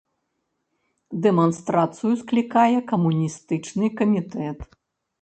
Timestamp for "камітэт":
4.03-4.59